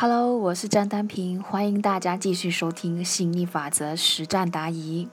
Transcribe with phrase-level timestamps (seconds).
[0.00, 5.08] Hello，我是张丹平，欢迎大家继续收听吸引力法则实战答疑。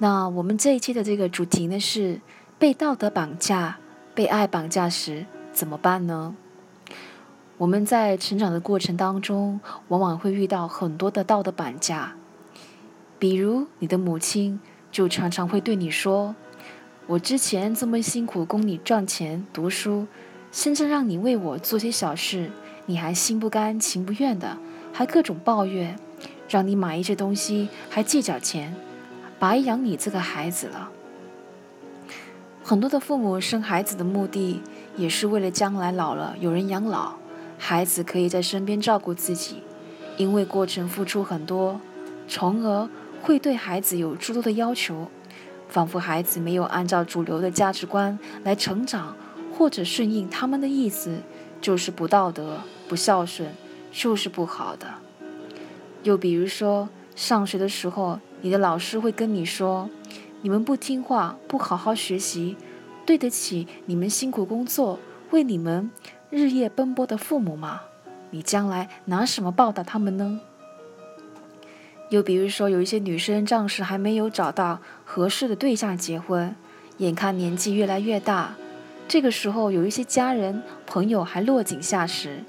[0.00, 2.20] 那我们这一期的这个主题呢是
[2.58, 3.78] 被道德绑架、
[4.14, 6.36] 被爱绑架时怎么办呢？
[7.56, 12.12] 我们在成长的过程当中，往往会遇到很多的道德绑架，
[13.18, 14.60] 比如你的母亲
[14.90, 16.36] 就常常会对你说
[17.08, 20.06] ：“我之前这么辛苦供你赚钱读书，
[20.50, 22.50] 现在让你为我做些小事。”
[22.86, 24.58] 你还心不甘情不愿的，
[24.92, 25.98] 还各种抱怨，
[26.48, 28.74] 让你买一些东西还计较钱，
[29.38, 30.90] 白养你这个孩子了。
[32.64, 34.60] 很多的父母生孩子的目的，
[34.96, 37.14] 也是为了将来老了有人养老，
[37.58, 39.62] 孩子可以在身边照顾自己。
[40.16, 41.80] 因为过程付出很多，
[42.28, 42.88] 从而
[43.22, 45.08] 会对孩子有诸多的要求，
[45.68, 49.16] 仿佛孩子没有按照主流的价值观来成长，
[49.56, 51.18] 或者顺应他们的意思。
[51.62, 53.54] 就是不道德、不孝顺，
[53.90, 54.86] 就是不好的。
[56.02, 59.88] 又比如说，上学的时候，你的老师会跟你说
[60.42, 62.56] ：“你们不听话，不好好学习，
[63.06, 64.98] 对得起你们辛苦工作、
[65.30, 65.90] 为你们
[66.28, 67.82] 日夜奔波的父母吗？
[68.30, 70.40] 你将来拿什么报答他们呢？”
[72.10, 76.54] 又比如说，有一些女生暂时还没有找到合适的对象结婚，
[76.98, 78.56] 眼看年纪越来越大。
[79.12, 82.42] 这个时候，有一些家人朋友还落井下石，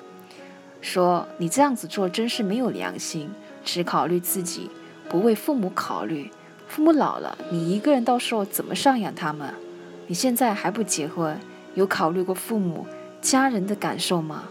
[0.80, 3.30] 说你这样子做真是没有良心，
[3.66, 4.70] 只考虑自己，
[5.10, 6.32] 不为父母考虑。
[6.70, 9.54] 父母老了，你一个人到时候怎么赡养他们？
[10.08, 11.38] 你现在还不结婚，
[11.76, 12.88] 有考虑过父母
[13.22, 14.46] 家人的感受吗？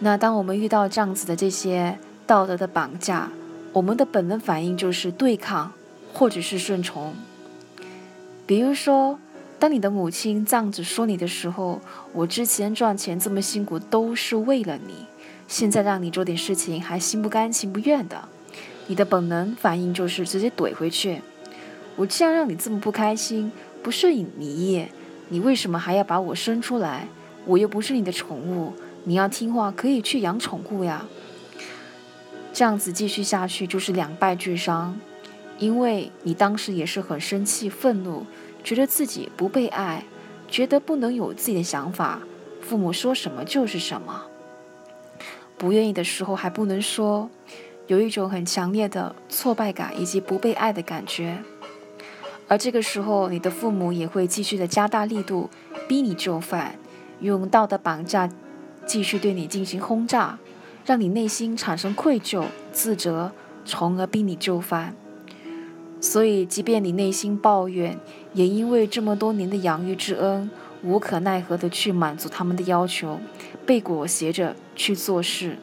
[0.00, 3.30] 那当我们遇到这样子的这些道德的绑架，
[3.72, 5.72] 我们的本能反应就是对抗，
[6.12, 7.14] 或者是顺从。
[8.46, 9.18] 比如说。
[9.58, 11.80] 当你的母亲这样子说你的时候，
[12.12, 15.06] 我之前赚钱这么辛苦都是为了你，
[15.48, 18.28] 现在让你做点事情还心不甘情不愿的，
[18.86, 21.22] 你的本能反应就是直接怼回去。
[21.96, 23.50] 我既然让你这么不开心，
[23.82, 24.86] 不顺应你意，
[25.28, 27.08] 你为什么还要把我生出来？
[27.44, 31.06] 我又不是你的宠物，你要听话可以去养宠物呀。
[32.52, 35.00] 这样子继续下去就是两败俱伤，
[35.58, 38.24] 因为你当时也是很生气愤怒。
[38.68, 40.04] 觉得自己不被爱，
[40.46, 42.20] 觉得不能有自己的想法，
[42.60, 44.24] 父母说什么就是什么，
[45.56, 47.30] 不愿意的时候还不能说，
[47.86, 51.42] 有一种很强烈的挫败感以及不被爱的感觉。
[52.46, 55.48] 而这个时候，你的父母也会继续的加大力度，
[55.88, 56.74] 逼你就范，
[57.20, 58.28] 用道德绑架，
[58.84, 60.38] 继续对你进行轰炸，
[60.84, 63.32] 让你内心产生愧疚、自责，
[63.64, 64.94] 从而逼你就范。
[66.00, 67.98] 所以，即便你内心抱怨，
[68.34, 70.50] 也因为这么多年的养育之恩，
[70.82, 73.20] 无可奈何的去满足他们的要求，
[73.66, 75.56] 被裹挟着去做事。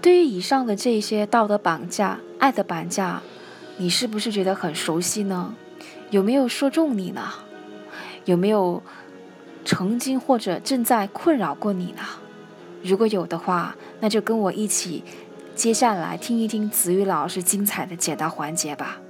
[0.00, 3.20] 对于以上的这些道德绑架、爱的绑架，
[3.76, 5.54] 你是不是觉得很熟悉呢？
[6.10, 7.22] 有没有说中你呢？
[8.24, 8.82] 有没有
[9.64, 12.02] 曾经或者正在困扰过你呢？
[12.82, 15.02] 如果有的话，那就跟我一起。
[15.54, 19.00] 接下来听一听子宇老师精彩的解答环节吧。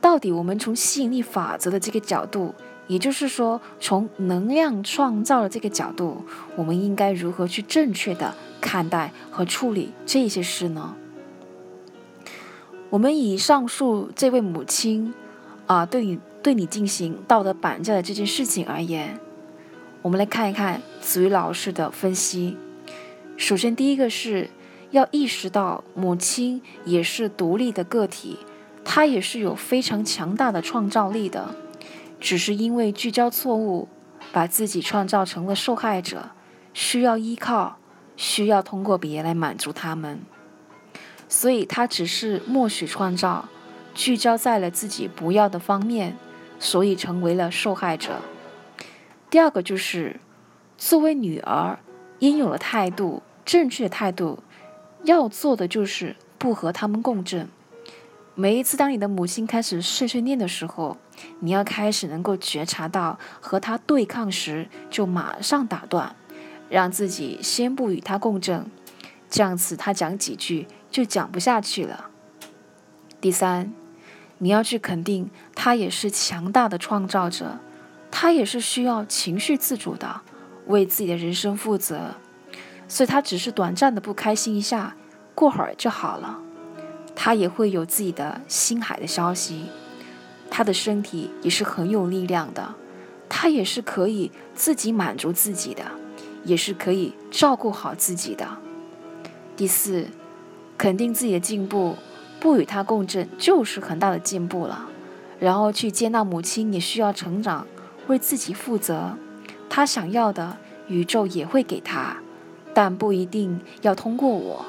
[0.00, 2.54] 到底我们从吸引力法则的这个角度，
[2.86, 6.24] 也就是说从能量创造的这个角度，
[6.54, 10.94] 我们应该如何去正确的看待和处理这些事呢？
[12.90, 15.12] 我们以上述这位母亲
[15.66, 19.18] 啊，对你对你进行道德绑架的这件事情而言，
[20.02, 22.56] 我们来看一看子瑜老师的分析。
[23.36, 24.50] 首先，第一个是。
[24.92, 28.38] 要意识到，母亲也是独立的个体，
[28.88, 31.54] 他也是有非常强大的创造力的，
[32.18, 33.88] 只是因为聚焦错误，
[34.32, 36.30] 把自己创造成了受害者，
[36.72, 37.76] 需要依靠，
[38.16, 40.20] 需要通过别来满足他们，
[41.28, 43.48] 所以他只是默许创造，
[43.92, 46.16] 聚焦在了自己不要的方面，
[46.58, 48.22] 所以成为了受害者。
[49.28, 50.20] 第二个就是，
[50.78, 51.78] 作为女儿
[52.20, 54.38] 应有的态度，正确态度。
[55.04, 57.48] 要做的就是不和他们共振。
[58.38, 60.98] 每一次当你的母亲开始碎碎念的时候，
[61.40, 66.14] 你要开始能够觉察到和她对抗时，就马上打断，
[66.68, 68.70] 让自己先不与她共振，
[69.30, 72.10] 这样子她讲几句就讲不下去了。
[73.22, 73.72] 第三，
[74.36, 77.58] 你要去肯定她也是强大的创造者，
[78.10, 80.20] 她也是需要情绪自主的，
[80.66, 82.16] 为自己的人生负责。
[82.86, 84.94] 所以他只是短暂的不开心一下，
[85.34, 86.42] 过会儿就好了。
[87.16, 89.64] 他也会有自己的星海的消息，
[90.48, 92.74] 他的身体也是很有力量的，
[93.28, 95.82] 他也是可以自己满足自己的，
[96.44, 98.46] 也是可以照顾好自己的。
[99.56, 100.08] 第四，
[100.76, 101.96] 肯定自己的进步，
[102.38, 104.86] 不与他共振就是很大的进步了。
[105.40, 107.66] 然后去接纳母亲也需要成长，
[108.06, 109.16] 为自己负责。
[109.68, 110.56] 他想要的，
[110.88, 112.18] 宇宙也会给他，
[112.72, 114.64] 但不一定要通过我。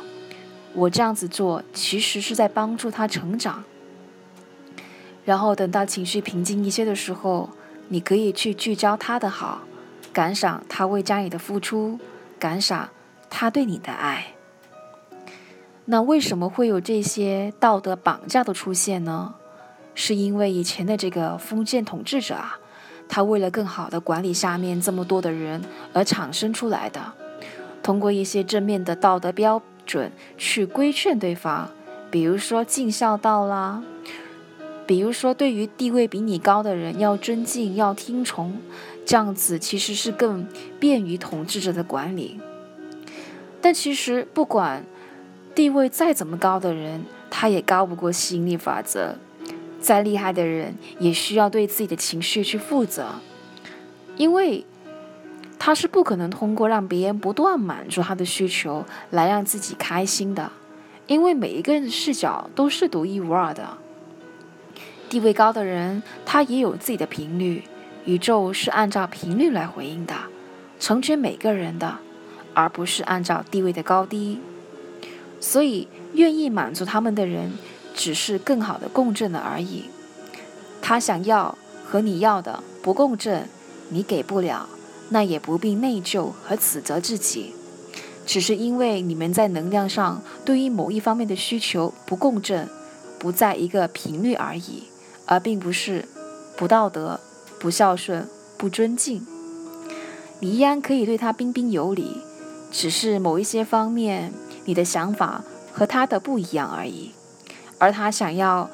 [0.77, 3.63] 我这样子做，其实是在帮助他成长。
[5.25, 7.49] 然后等到情绪平静一些的时候，
[7.87, 9.61] 你可以去聚焦他的好，
[10.13, 11.99] 感赏他为家里的付出，
[12.37, 12.89] 感赏
[13.27, 14.35] 他对你的爱。
[15.85, 19.33] 那为什么会有这些道德绑架的出现呢？
[19.95, 22.59] 是因为以前的这个封建统治者啊，
[23.09, 27.13] 他为了更好的管理下面这么多的人而产生出来的，
[27.81, 31.71] 通过一些正面的道德标准去规劝对方，
[32.11, 33.81] 比如说尽孝道啦。
[34.85, 38.57] 比如说，对于地位比你高的人要尊敬、要听从，
[39.05, 40.47] 这样子其实是更
[40.79, 42.39] 便于统治者的管理。
[43.59, 44.85] 但其实，不管
[45.53, 49.15] 地位再怎么高的人，他也高不过吸引力法则。
[49.81, 53.15] 再厉害的人，也需要对自己的情绪去负责，
[54.15, 54.65] 因为
[55.67, 60.49] 他是不可能通过让别人不断满足他的需求来让自己开心的，
[61.07, 63.77] 因为每一个人的视角都是独一无二的。
[65.09, 67.65] 地位高的人，他也有自己的频率，
[68.05, 70.15] 宇宙是按照频率来回应的，
[70.79, 71.97] 成全每个人的，
[72.53, 74.39] 而不是按照地位的高低。
[75.41, 77.51] 所以，愿意满足他们的人，
[77.93, 79.89] 只是更好的共振了而已。
[80.81, 83.49] 他想要和你要的不共振，
[83.89, 84.69] 你给不了，
[85.09, 87.53] 那也不必内疚和指责自己，
[88.25, 92.67] 只是因为你们在能量上对于某一方面的需求不共振，
[93.17, 94.83] 不在一个频率而已。
[95.29, 96.05] 而并不是
[96.55, 97.19] 不道德、
[97.59, 98.25] 不孝顺、
[98.57, 99.27] 不尊敬，
[100.39, 102.21] 你依然可以对他彬彬有礼，
[102.71, 104.31] 只是某一些方面
[104.63, 105.43] 你的想法
[105.73, 107.11] 和他的不一样而已。
[107.77, 108.69] 而他想要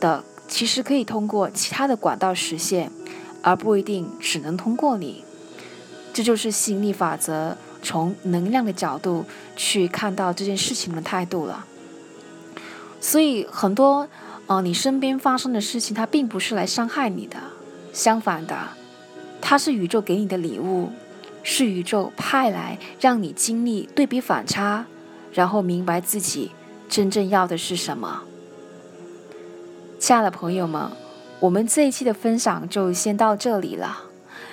[0.00, 2.90] 的，其实可以通过其他的管道实现，
[3.40, 5.24] 而不一定只能通过你。
[6.14, 11.66] 这就是吸引力法则从能量的角度去看到这件事情的态度了。
[12.98, 14.08] 所以很多。
[14.46, 17.38] 哦，你身边发生的事情，它并不是来伤害你的，
[17.94, 18.54] 相反的，
[19.40, 20.90] 它是宇宙给你的礼物，
[21.42, 24.84] 是宇宙派来让你经历对比反差，
[25.32, 26.50] 然后明白自己
[26.90, 28.24] 真正要的是什么。
[29.98, 30.90] 亲爱的朋友们，
[31.40, 34.02] 我们这一期的分享就先到这里了。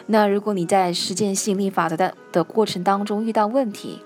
[0.08, 4.00] 那如果你在实践吸引力法则的的过程当中遇到问题，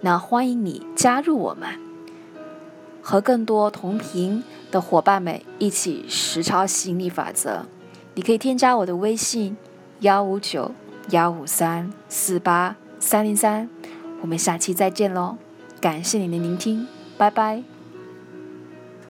[0.00, 1.68] 那欢迎你加入我们，
[3.00, 4.42] 和更多同频。
[4.72, 7.66] 的伙伴们一起实操吸引力法则，
[8.14, 9.54] 你可以添加我的微信
[10.00, 10.72] 幺五九
[11.10, 13.68] 幺五三四八三零三，
[14.22, 15.36] 我们下期再见喽！
[15.78, 16.88] 感谢你的聆听，
[17.18, 17.71] 拜拜。